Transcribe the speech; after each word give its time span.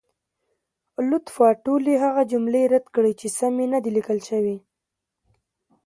لطفا 1.09 1.49
ټولې 1.63 1.93
هغه 2.03 2.21
جملې 2.31 2.63
رد 2.73 2.85
کړئ، 2.95 3.13
چې 3.19 3.27
سمې 3.39 3.65
نه 3.73 3.79
دي 3.83 3.91
لیکل 3.97 4.19
شوې. 4.29 4.57